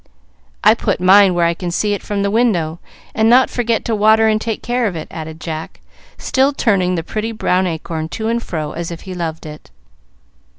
"I 0.63 0.73
put 0.73 0.99
mine 0.99 1.35
where 1.35 1.45
I 1.45 1.53
can 1.53 1.69
see 1.69 1.93
it 1.93 2.01
from 2.01 2.23
the 2.23 2.31
window, 2.31 2.79
and 3.13 3.29
not 3.29 3.51
forget 3.51 3.85
to 3.85 3.93
water 3.93 4.27
and 4.27 4.41
take 4.41 4.63
care 4.63 4.87
of 4.87 4.95
it," 4.95 5.07
added 5.11 5.39
Jack, 5.39 5.79
still 6.17 6.53
turning 6.53 6.95
the 6.95 7.03
pretty 7.03 7.31
brown 7.31 7.67
acorn 7.67 8.09
to 8.09 8.27
and 8.27 8.41
fro 8.41 8.71
as 8.71 8.89
if 8.89 9.01
he 9.01 9.13
loved 9.13 9.45
it. 9.45 9.69